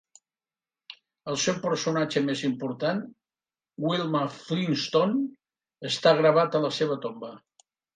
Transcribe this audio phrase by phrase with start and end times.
[1.33, 3.03] El seu personatge més important,
[3.87, 5.25] Wilma Flintstone,
[5.95, 7.37] està gravat a la seva tomba.